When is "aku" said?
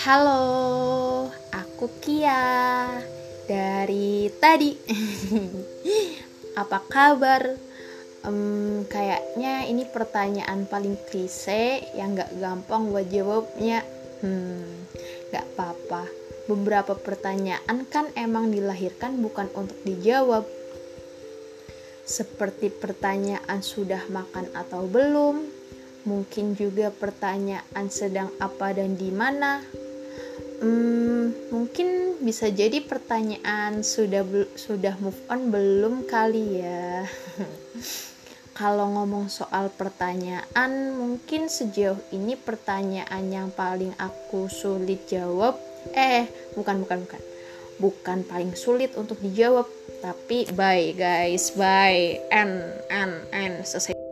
1.52-1.92, 43.96-44.52